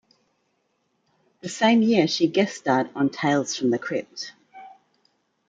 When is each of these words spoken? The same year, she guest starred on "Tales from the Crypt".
The 1.41 1.49
same 1.49 1.83
year, 1.83 2.07
she 2.07 2.25
guest 2.25 2.57
starred 2.57 2.89
on 2.95 3.11
"Tales 3.11 3.55
from 3.55 3.69
the 3.69 3.77
Crypt". 3.77 4.33